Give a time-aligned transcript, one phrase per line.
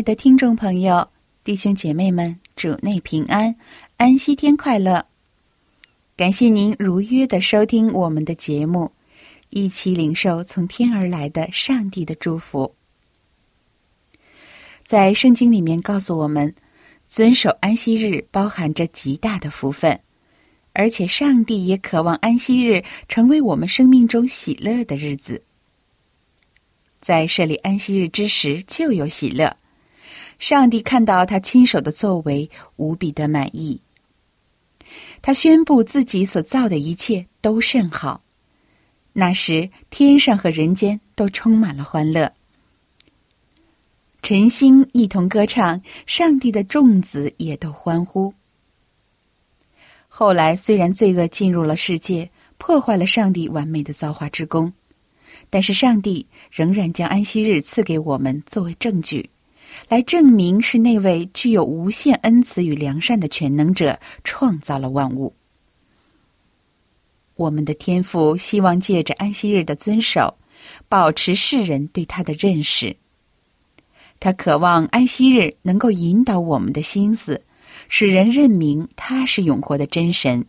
[0.00, 1.06] 爱的听众朋友、
[1.44, 3.54] 弟兄姐妹们，主内平安，
[3.98, 5.04] 安息天快乐！
[6.16, 8.90] 感谢您如约的收听我们的节目，
[9.50, 12.74] 一起领受从天而来的上帝的祝福。
[14.86, 16.54] 在圣经里面告诉我们，
[17.06, 20.00] 遵守安息日包含着极大的福分，
[20.72, 25.42] 而且上帝也渴望安息日成为我们生命中喜乐的日子。
[27.02, 29.54] 在设立安息日之时，就有喜乐。
[30.40, 33.78] 上帝看到他亲手的作为，无比的满意。
[35.20, 38.22] 他宣布自己所造的一切都甚好。
[39.12, 42.32] 那时，天上和人间都充满了欢乐。
[44.22, 48.32] 晨星一同歌唱，上帝的众子也都欢呼。
[50.08, 54.72] 后来，虽然罪恶进入了世界，破坏了上帝完美的造化之功。
[55.50, 59.28] 但是上帝仍然将安息日赐给我们作为证据，
[59.90, 65.34] 来证明是那位具有无限恩慈与良善的全能者创造了万物。
[67.34, 70.38] 我们的天父希望借着安息日的遵守，
[70.88, 72.94] 保持世人对他的认识。
[74.20, 77.42] 他渴望安息日能够引导我们的心思，
[77.88, 80.46] 使人认明他是永活的真神。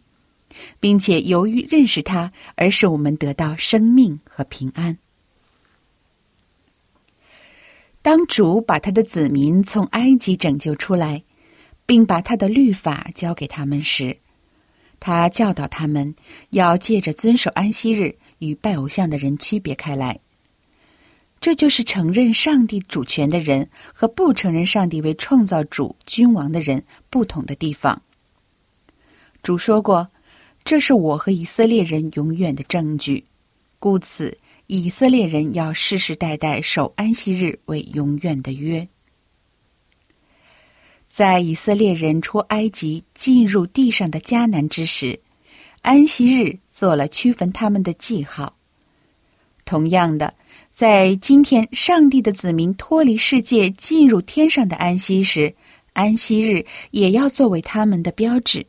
[0.79, 4.95] 并且由于认识他，而使我们得到生命和平安。
[8.01, 11.23] 当主把他的子民从埃及拯救出来，
[11.85, 14.17] 并把他的律法交给他们时，
[14.99, 16.15] 他教导他们
[16.49, 20.19] 要借着遵守安息日与拜偶像的人区别开来。
[21.39, 28.01] 这就是承认上帝主权的人和不承认上帝为创造主君王的人不同的地方。
[29.43, 30.09] 主说过。
[30.63, 33.25] 这是我和以色列人永远的证据，
[33.79, 34.37] 故此
[34.73, 38.87] 以色列人要世世代代守安息日为永远的约。
[41.09, 45.19] 在以色列人出埃及进入地上的迦南之时，
[45.81, 48.55] 安息日做了区分他们的记号。
[49.65, 50.33] 同样的，
[50.71, 55.53] 在今天上帝的子民脱离世界进入天上的安息时，
[55.91, 58.65] 安息日也要作为他们的标志。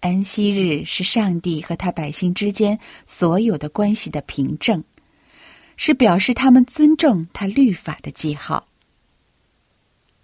[0.00, 4.82] 安息日是上帝和他百姓之间所有的关系的凭证，
[5.76, 8.66] 是表示他们尊重他律法的记号。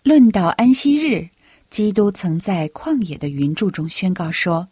[0.02, 1.28] 论到安息日，
[1.68, 4.66] 基督曾在旷野的云柱中宣告说：“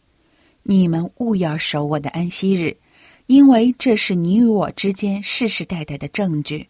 [0.64, 2.74] 你们务要守我的安息日，
[3.26, 6.66] 因为这是你与我之间世世代代的证据，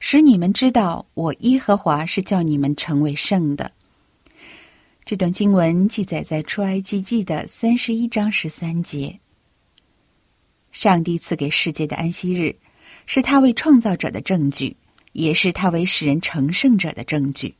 [0.00, 3.70] 使你们知道我耶和华是叫你们成为圣的。”
[5.04, 9.20] 这段经文记载在出埃及记的三十一章十三节。
[10.72, 12.56] 上帝赐给世界的安息日，
[13.04, 14.74] 是他为创造者的证据，
[15.12, 17.54] 也是他为使人成圣者的证据。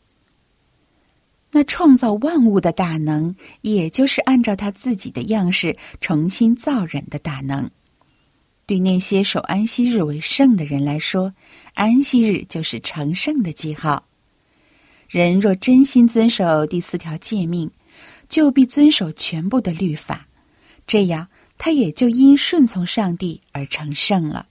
[1.53, 7.71] 那创造万物的大能，也就是按照他自己的样式重新造人的大能。
[8.65, 11.35] 对那些守安息日为圣的人来说，
[11.75, 14.07] 安息日就是成圣的记号。
[15.15, 17.71] 人若真心遵守第四条诫命，
[18.29, 20.27] 就必遵守全部的律法，
[20.89, 24.49] 这样他也就因顺从上帝而成圣了。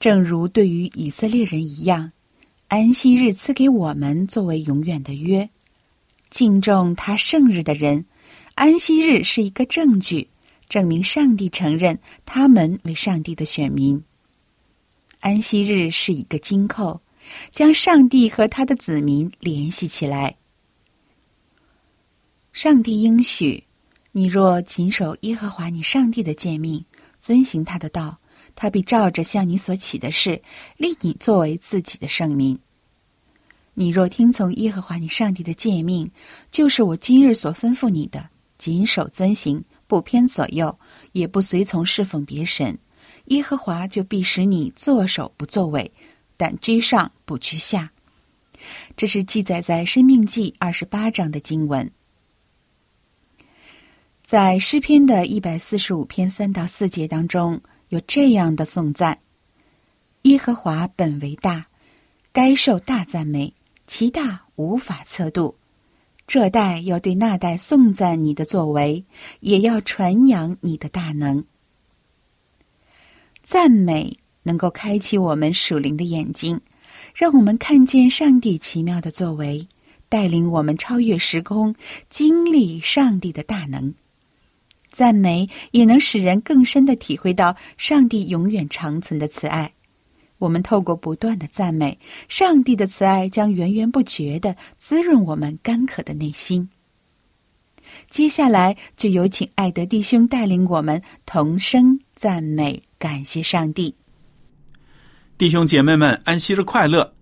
[0.00, 2.12] 正如对于以色列人一样，
[2.68, 5.50] 安息日赐给我们作为永远的约。
[6.30, 8.06] 敬重他圣日的人，
[8.54, 10.26] 安息日是一个证据，
[10.66, 14.02] 证明上帝承认他们为上帝的选民。
[15.20, 17.02] 安息日是一个金扣。
[17.50, 20.36] 将上帝和他的子民联系起来。
[22.52, 23.64] 上帝应许：
[24.12, 26.84] 你若谨守耶和华你上帝的诫命，
[27.20, 28.16] 遵行他的道，
[28.54, 30.40] 他必照着向你所起的事，
[30.76, 32.56] 立你作为自己的圣民。
[33.74, 36.08] 你若听从耶和华你上帝的诫命，
[36.52, 38.24] 就是我今日所吩咐你的，
[38.56, 40.78] 谨守遵行，不偏左右，
[41.10, 42.78] 也不随从侍奉别神，
[43.24, 45.90] 耶和华就必使你作首不作尾，
[46.36, 47.92] 但居上不居下。
[48.96, 51.90] 这是记载在《生命记》二十八章的经文。
[54.22, 59.18] 在诗篇的一百四十五篇三到四节当中，有这样的颂赞：
[60.22, 61.66] 耶和华本为大，
[62.32, 63.52] 该受大赞美。
[63.86, 65.56] 其大无法测度，
[66.26, 69.04] 这代要对那代颂赞你的作为，
[69.40, 71.44] 也要传扬你的大能。
[73.42, 76.60] 赞美能够开启我们属灵的眼睛，
[77.14, 79.66] 让我们看见上帝奇妙的作为，
[80.08, 81.74] 带领我们超越时空，
[82.08, 83.92] 经历上帝的大能。
[84.92, 89.72] 赞美也能使人更深的体会到上帝永远长存的慈爱。
[90.38, 91.98] 我们透过不断的赞美，
[92.28, 96.68] 上帝的慈爱将源源不绝的滋润我们干渴的内心。
[98.10, 103.94] 接下来，就有请爱德弟兄带领我们同声赞美，感谢上帝。
[105.36, 107.12] 弟兄姐妹们，安息日快乐！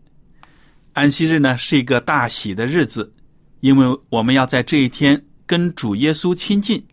[0.93, 3.13] 安息日呢是一个大喜的日子，
[3.61, 6.85] 因为我们要在这一天跟主耶稣亲近。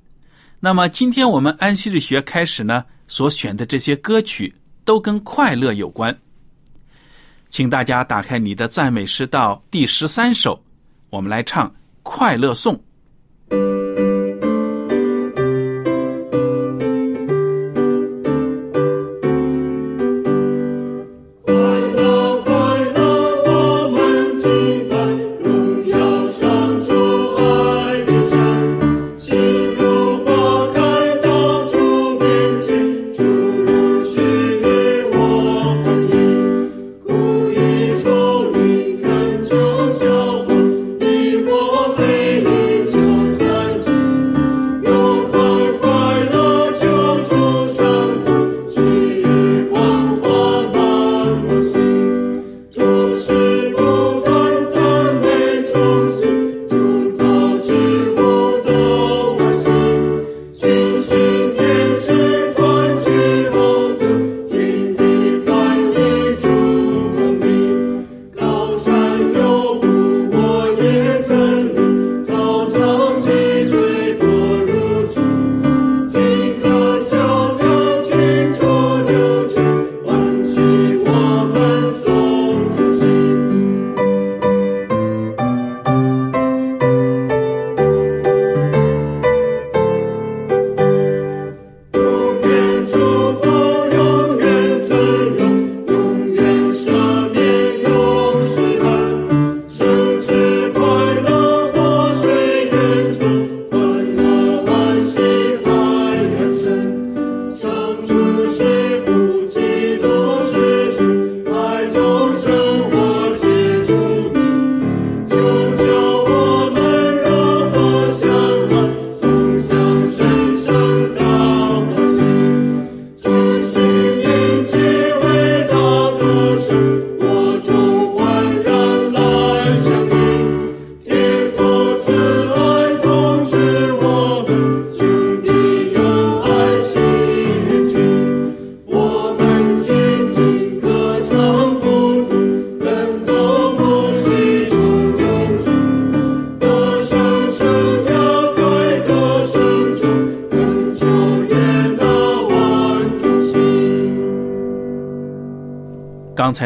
[0.60, 4.56] 那么，今天我们安息日学开始呢，所选的这些歌曲。
[4.86, 6.18] 都跟快乐有关，
[7.48, 10.60] 请大家打开你的赞美诗到第十三首，
[11.12, 11.70] 我们来唱
[12.02, 12.76] 《快乐颂》。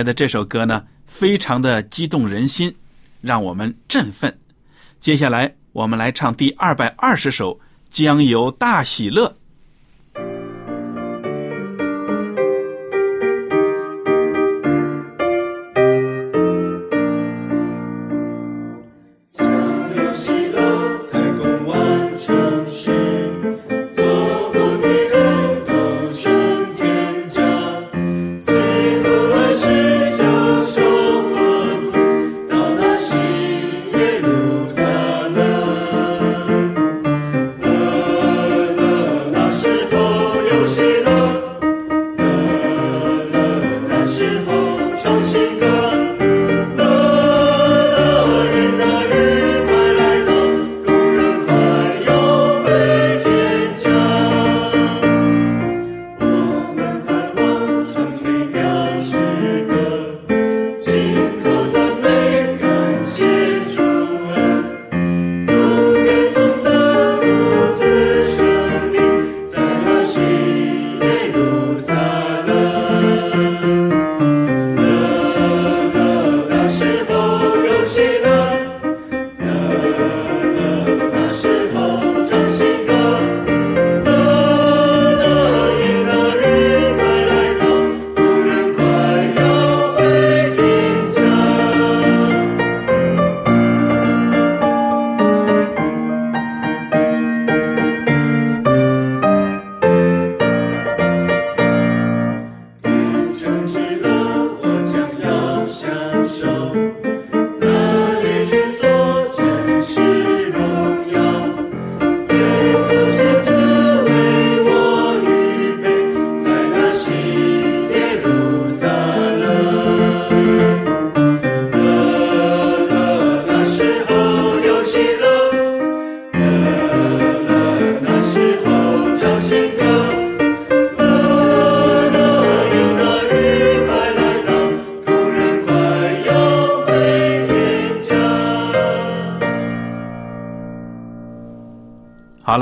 [0.03, 2.74] 的这首歌呢，非常的激动人心，
[3.22, 4.36] 让我们振奋。
[5.00, 7.53] 接下来，我们来唱第二百二十首
[7.89, 9.27] 《将有大喜乐》。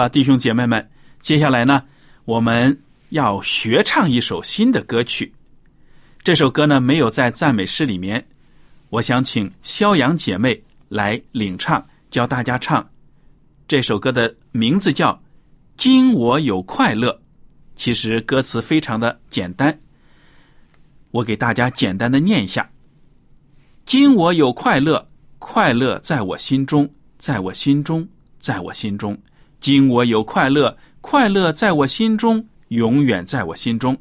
[0.02, 0.90] 了，弟兄姐妹们，
[1.20, 1.84] 接下来呢，
[2.26, 2.76] 我们
[3.10, 5.32] 要学唱一首新的歌曲。
[6.24, 8.26] 这首歌呢没有在赞美诗里面，
[8.90, 12.88] 我想请肖阳姐妹来领唱，教大家唱。
[13.68, 15.14] 这首歌的名字叫
[15.78, 17.12] 《今我有快乐》，
[17.76, 19.78] 其实歌词非常的简单，
[21.12, 22.68] 我给大家简单的念一下：
[23.86, 26.90] 今我有快乐，快乐在我心中，
[27.20, 28.08] 在我心中，
[28.40, 29.16] 在我心中。
[29.62, 33.96] 今我有快乐，快乐在我心中，永远在我心中。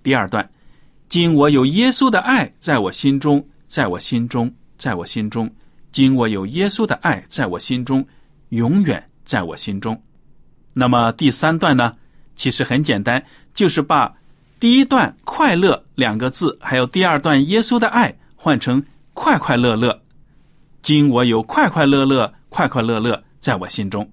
[0.00, 0.48] 第二段，
[1.08, 5.50] 今我有耶稣的爱在我心中，在我心中，在我心中。
[5.90, 8.06] 今我有耶稣的爱在我心中，
[8.50, 10.00] 永远在我心中。
[10.72, 11.92] 那么第三段呢？
[12.36, 14.14] 其实很简单，就是把
[14.60, 18.80] 第一段“快乐”两个字，还有第二段“耶稣的爱”换成
[19.14, 20.00] “快快乐乐”。
[20.80, 24.08] 今我有快快乐乐，快快乐乐在我心中。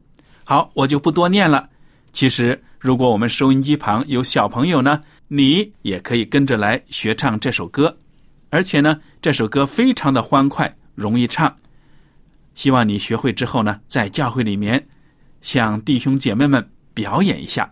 [0.50, 1.70] 好，我就不多念了。
[2.12, 7.96] 其实，如果我们收音机旁有小朋友呢，你也可以跟着来学唱这首歌。
[8.50, 11.56] 而且呢，这首歌非常的欢快，容易唱。
[12.56, 14.84] 希望你学会之后呢，在教会里面
[15.40, 17.72] 向弟兄姐妹们表演一下。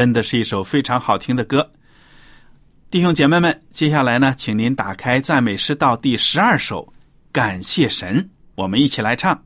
[0.00, 1.72] 真的是一首非常好听的歌，
[2.90, 6.90] 弟兄姐妹们，接下来呢，请您打开赞美诗道第十二首，
[7.30, 9.44] 感谢神，我们一起来唱。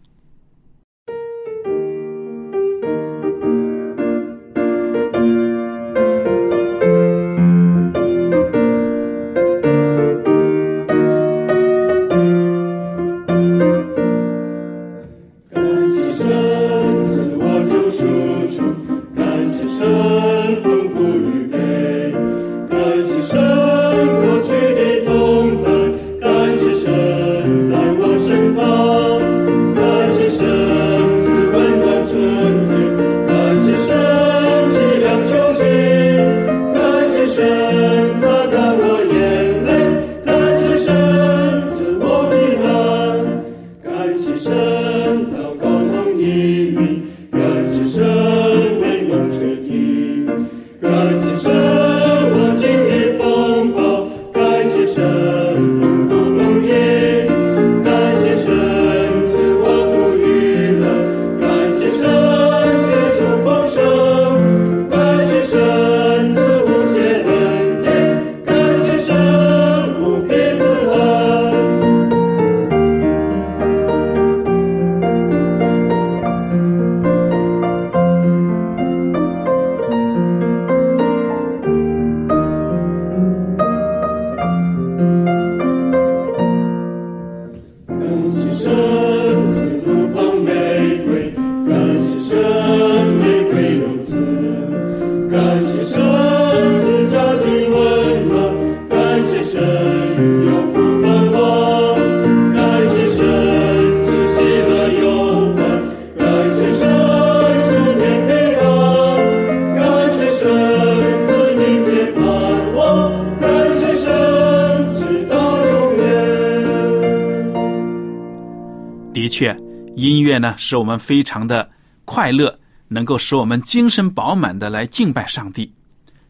[119.96, 121.70] 音乐呢使我们非常的
[122.04, 122.58] 快乐，
[122.88, 125.72] 能够使我们精神饱满的来敬拜上帝。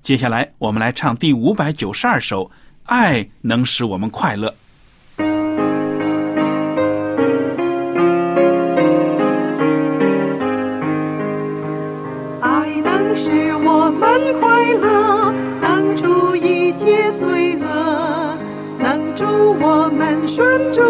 [0.02, 2.44] 接下来，我们来唱第五百九十二首
[2.85, 4.49] 《爱能使我们快乐》。
[12.42, 13.30] 爱能使
[13.64, 18.37] 我们快乐，能除一切罪恶，
[18.78, 19.25] 能助
[19.59, 20.28] 我们。
[20.28, 20.83] 顺主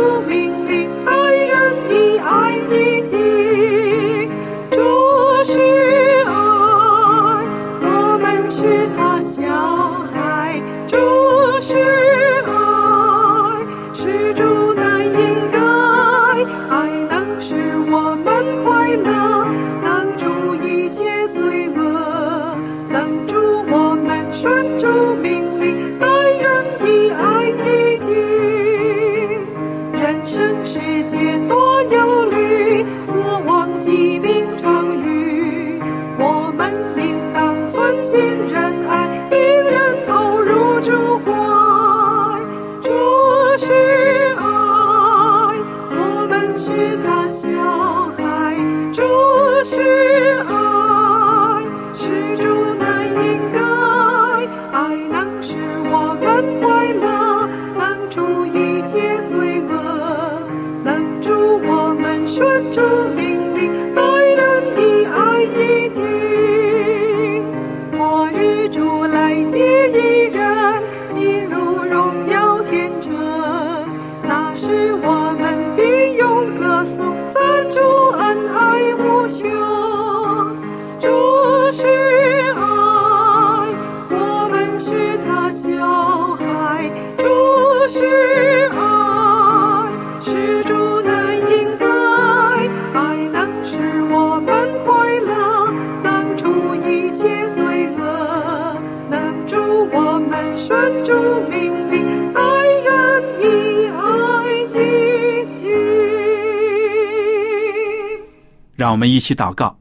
[108.85, 109.79] 让我们一起祷告，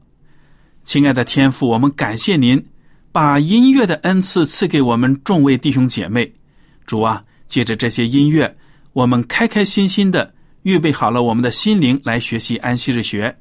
[0.82, 2.64] 亲爱的天父，我们感谢您
[3.12, 6.32] 把音乐的恩赐赐给我们众位弟兄姐妹。
[6.86, 8.56] 主啊，借着这些音乐，
[8.94, 13.36] 我们开开心心的预备好了我们的心灵来学习安息日学。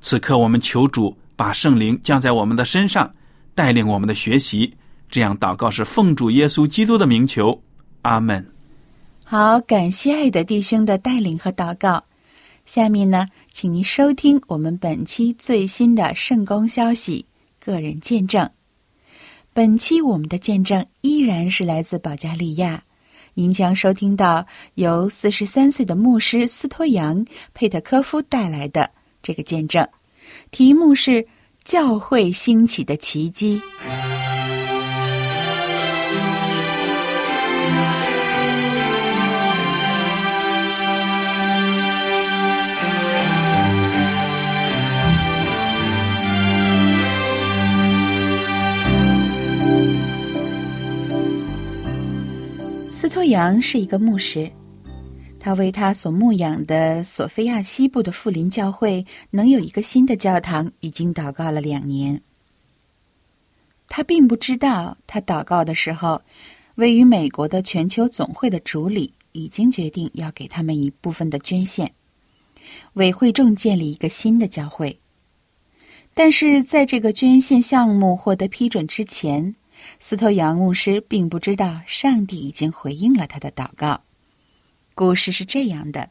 [0.00, 3.14] 此刻，我们求主把圣灵降在我们的身上，
[3.54, 4.74] 带领我们的学习。
[5.10, 7.62] 这样祷告是奉主耶稣基督的名求，
[8.00, 8.50] 阿门。
[9.26, 12.02] 好，感谢爱的弟兄的带领和祷告。
[12.64, 17.24] 下面呢，请您收听我们本期最新的圣公消息——
[17.64, 18.50] 个人见证。
[19.52, 22.82] 本期我们的见证依然是来自保加利亚，
[23.34, 28.90] 您将收听到由四十三岁的牧师斯托扬·佩特科夫带来的
[29.22, 29.88] 这个见证，
[30.50, 31.24] 题目是
[31.62, 33.62] “教会兴起的奇迹”。
[53.24, 54.52] 斯托扬是一个牧师，
[55.40, 62.20] 他为他所牧养的索菲亚西部的富林教会能有一个新的教堂，已经祷告了两年。
[63.88, 66.20] 他并不知道，他祷告的时候，
[66.74, 71.90] 位于美国的全球总会的主理已经决定要给他们一部分的捐献，
[72.92, 75.00] 为会众建立一个新的教会。
[76.12, 79.54] 但是在这个捐献项目获得批准之前，
[80.06, 84.02] 斯托扬牧师并不知道上帝已经回应了他的祷告。
[84.94, 86.10] 故事是这样的：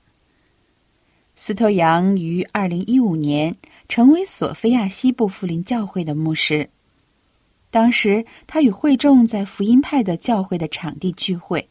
[1.36, 3.56] 斯托扬于二零一五年
[3.88, 6.68] 成为索菲亚西部福林教会的牧师。
[7.70, 11.70] 当时他与会众在福音派的教会的场地聚会。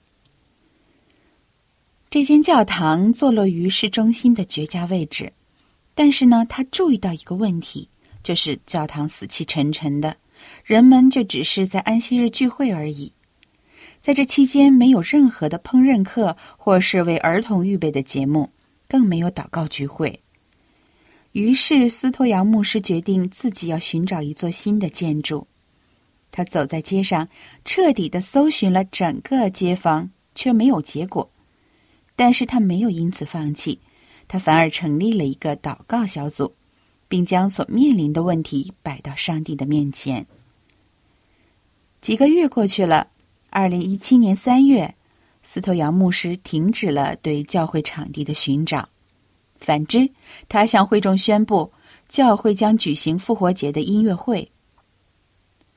[2.09, 5.33] 这间教堂坐落于市中心的绝佳位置，
[5.93, 7.89] 但是呢，他注意到一个问题，
[8.23, 10.17] 就是教堂死气沉沉的。
[10.65, 13.13] 人们就只是在安息日聚会而已，
[14.01, 18.51] 在这期间没有任何的烹饪课或是为儿童预备的节目，
[18.89, 20.21] 更没有祷告聚会。
[21.33, 25.47] 于是斯托扬牧师决定自己要寻找一座新的建筑。
[26.31, 27.29] 他走在街上，
[27.65, 31.31] 彻底的搜寻了整个街坊，却没有结果。
[32.17, 33.79] 但是他没有因此放弃，
[34.29, 36.55] 他反而成立了一个祷告小组。
[37.13, 40.27] 并将所面临的问题摆到上帝的面前。
[42.01, 43.09] 几个月过去了，
[43.51, 44.95] 二零一七年三月，
[45.43, 48.89] 斯托扬牧师停止了对教会场地的寻找。
[49.57, 50.09] 反之，
[50.49, 51.71] 他向会众宣布，
[52.09, 54.51] 教会将举行复活节的音乐会。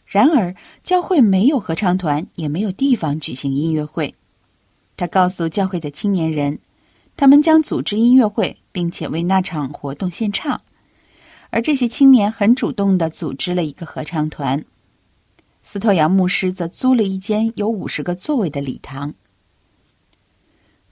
[0.05, 4.15] 然而，教会没有合唱团，也没有地方举行音乐会。
[4.95, 6.57] 他告诉教会的青年人，
[7.17, 10.61] 他们将组织音乐会，并且为那场活动献唱。
[11.55, 14.65] 而这些青年很主动的组织了一个合唱团，
[15.63, 19.13] 斯托扬牧师则租了一间有五十个座位的礼堂。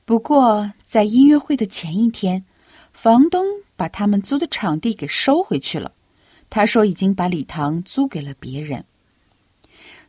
[0.06, 2.46] 不过，在音乐会的前一天，
[2.94, 3.46] 房东
[3.76, 5.92] 把他们租的场地给收回去了。
[6.50, 8.86] 他说已经把礼堂租给了别人。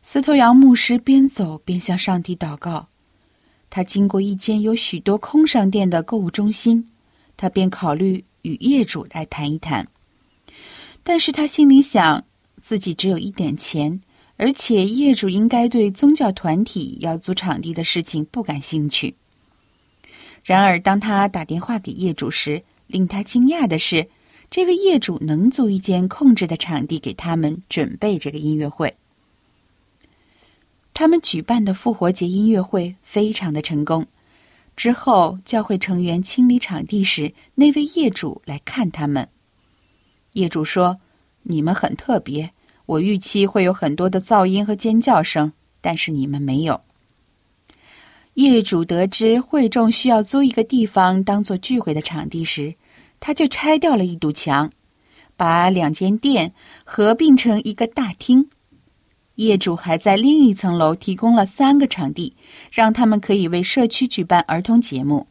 [0.02, 2.86] 斯托扬牧师边走边向上帝祷告。
[3.70, 6.92] 他经过一间有许多空商店的购物中心，
[7.36, 9.88] 他便考虑与业主来谈一谈。
[11.04, 12.24] 但是他心里想，
[12.60, 14.00] 自己只有一点钱，
[14.36, 19.14] 而且业主应该对宗教团体要租场地的事情不感兴趣。
[20.42, 24.08] 然而，当他打电话给业主时，令他惊讶的是，
[24.50, 28.94] 这位业主能租一间控制的场地给他们准备这个音乐会。
[30.92, 34.06] 他们举办的复活节音乐会非常的成功。
[34.76, 39.28] 之后，教会成员清理场地时，那位业主来看他们。
[40.34, 40.98] 业主说
[41.42, 42.50] ：“你们很特别，
[42.86, 46.80] 我预期会有很多的噪音和尖叫声，但是你们没有。”
[48.34, 52.74] 业主得知会众需要租一个地方当做聚会的场地时，
[53.20, 54.70] 他就拆掉了一堵墙，
[55.36, 56.52] 把两间店
[56.84, 58.50] 合并成一个大厅。
[59.36, 62.36] 业主还在另一层楼提供了三个场地，
[62.72, 65.28] 让他们可以为社区举办儿童节目。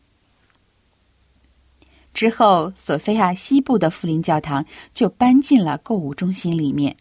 [2.13, 6.95] 之后，索菲亚西部的福林教堂就搬进了购物中心里面。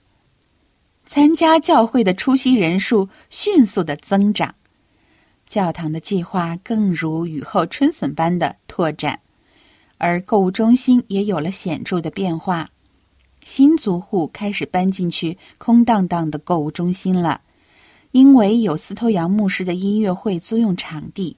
[1.05, 4.55] 参加教会的出席人数迅速的增长，
[5.47, 9.21] 教堂的计划更如雨后春笋般的拓展，
[9.99, 12.71] 而购物中心也有了显著的变化。
[13.45, 17.41] 新租户开始搬进去空荡荡的购物中心了，
[18.13, 21.37] 因为有斯托扬牧师的音乐会租用场地，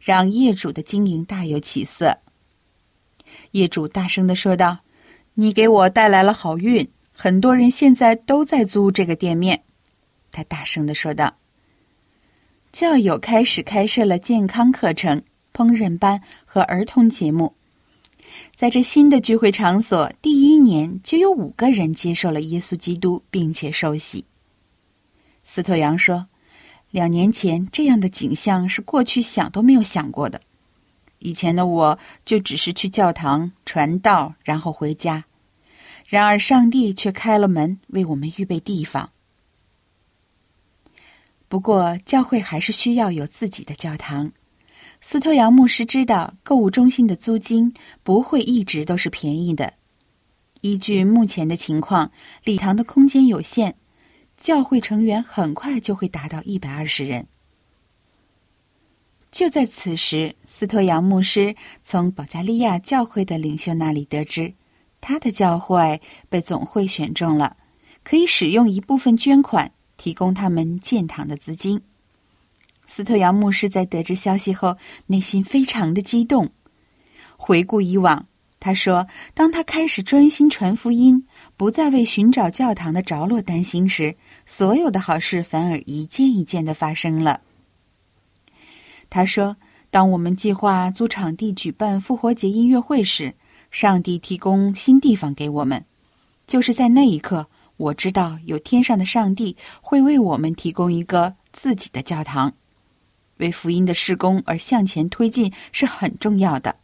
[0.00, 2.18] 让业主的经营大有起色。
[3.52, 4.78] 业主大声的说道
[5.34, 9.62] ：“你给我带来了好运，很多人现在都在租这个店面。”
[10.30, 11.34] 他大声的说道。
[12.72, 17.54] 教友开始开设了健康课程、烹饪班和儿童节目。
[18.56, 24.24] 在这新的聚会场所，第一年就有五个人接受了耶稣基督，并且受洗。
[25.44, 26.26] 斯托扬说
[26.90, 30.40] ：“两年前这样的景象是过去想都没有想过的。
[31.22, 35.24] 以前的我就只是去教堂传道，然后回家。
[36.06, 39.10] 然而上帝却开了门，为我们预备地方。
[41.48, 44.32] 不过教会还是需要有自己的教堂。”
[45.04, 49.74] 斯托扬牧师知道，购物中心的租金不会一直都是便宜的。
[50.60, 52.12] 依据目前的情况，
[52.44, 53.74] 礼堂的空间有限，
[54.36, 57.26] 教会成员很快就会达到一百二十人。
[59.32, 64.52] 就在此时，斯托扬牧师从保加利亚教会的领袖那里得知，
[65.00, 67.56] 他的教会被总会选中了，
[68.04, 71.80] 可以使用一部分捐款提供他们建堂的资金。
[72.84, 76.50] 斯托扬牧师在得知消息后，内心非常的激动。
[77.38, 78.26] 回顾以往，
[78.60, 84.14] 他说：“当他开始专心传福音，不再为寻找教堂的着落担心时，
[84.44, 87.40] 所有的好事反而一件一件的发生了。”
[89.14, 89.54] 他说
[89.92, 93.34] ：“当我们计划租场地举办复活节音乐会时，
[93.70, 95.84] 上帝提供新地方给我们。
[96.46, 97.46] 就是在那一刻，
[97.76, 102.50] 我知道有天上的上帝会为我们提供一个自己的教堂。”
[103.36, 106.74] 为福音的施工而向前推进是很重要的。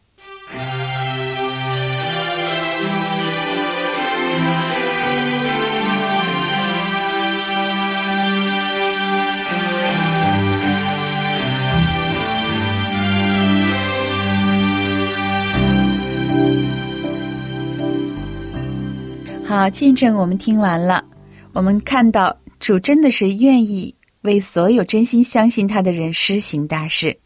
[19.49, 21.03] 好，见证我们听完了，
[21.53, 23.95] 我们看到主真的是愿意。
[24.21, 27.17] 为所有真心相信他的人施行大事。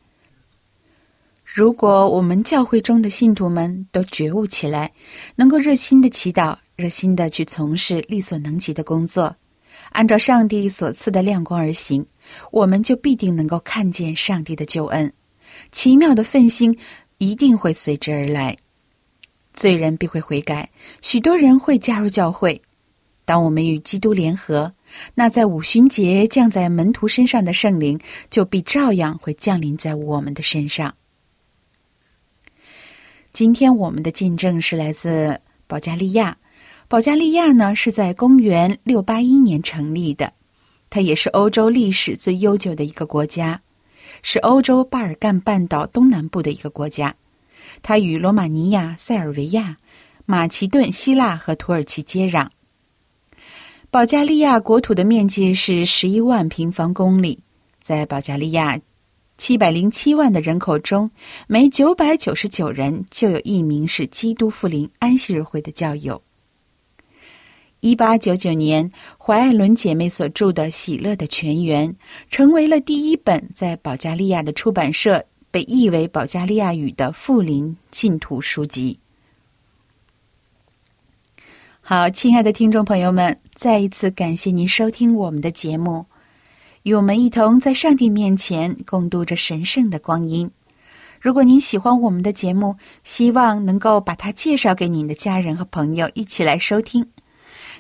[1.43, 4.89] 如果我们教会中的信徒们都觉悟起来，
[5.36, 9.36] 能够热心的祈祷，热心的去从事力所能及的工作，
[9.91, 12.05] 按照上帝所赐的亮光而行，
[12.53, 15.12] 我们就必定能够看见上帝的救恩，
[15.73, 16.73] 奇妙的奋兴
[17.17, 18.55] 一定会随之而来，
[19.53, 20.69] 罪人必会悔改，
[21.01, 22.61] 许多人会加入教会。
[23.25, 24.73] 当我们与基督联合。
[25.15, 30.93] 那在五旬节降在门徒身上的圣灵，就必照样会降临在我们的身上。
[33.31, 36.37] 今天我们的见证是来自保加利亚。
[36.87, 40.31] 保加利亚呢是在公元六八一年成立的，
[40.91, 43.59] 它也是欧洲历史最悠久的一个国家，
[44.21, 47.15] 是欧洲巴尔干半岛东南部的一个国家。
[47.84, 49.78] 它与罗马尼亚、塞尔维亚、
[50.26, 52.48] 马其顿、希腊和土耳其接壤。
[53.91, 57.38] 保加利亚国土的面积是十一万平方公里。
[57.80, 58.80] 在保加利亚，
[59.38, 61.12] 七百零七万的人口中，
[61.48, 66.24] 每九百九十九人就有一名是基督复临安息日会的教友。
[67.82, 71.89] 一八九九年，怀爱伦姐妹所著的《喜乐的泉源》
[72.30, 78.97] 成为了第一本在保加利亚的出版社被译为保加利亚语的富林信徒书籍。
[81.79, 86.03] 好，亲爱的听众朋友们，再一次感谢您收听我们的节目，
[86.81, 90.49] 与我们一同在上帝面前共度着神圣的光阴。
[91.21, 97.07] 如果您喜欢我们的节目，希望能够把它介绍给您的家人和朋友，一起来收听。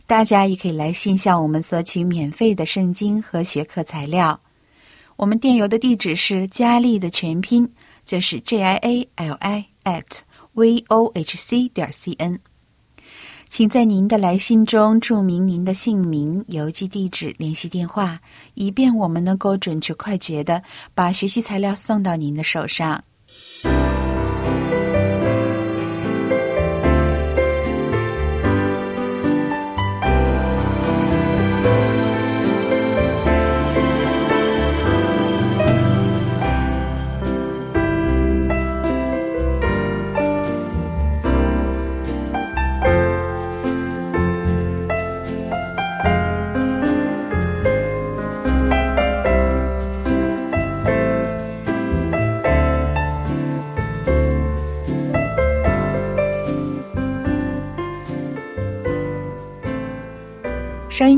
[0.05, 4.39] 大家也可以来信向我们索取免费的圣经和学科材料。
[5.15, 7.69] 我们电邮的地址是佳丽的全拼，
[8.05, 10.19] 就是 J I A L I at
[10.53, 12.39] v o h c 点 c n。
[13.47, 18.19] 请在您的来信中注明您的姓名、邮寄地址、联系电话，
[18.55, 20.61] 以便我们能够准确快捷的
[20.95, 23.03] 把学习材料送到您的手上。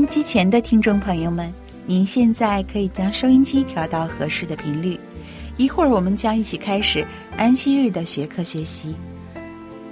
[0.06, 1.52] 机前的听众朋友们，
[1.84, 4.98] 您现在可以将收音机调到合适的频率。
[5.56, 7.04] 一会儿我们将一起开始
[7.36, 8.94] 安息日的学科学习，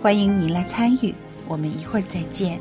[0.01, 1.15] 欢迎您来参与。
[1.49, 2.59] 我们一会儿再见。